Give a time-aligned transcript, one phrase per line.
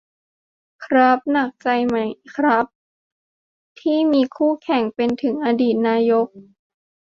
[0.85, 1.97] ครับ หนักใจไหม
[2.35, 2.65] ครับ
[3.79, 6.27] ที่มีคู่แข่งเป็นถึงอดีตนายก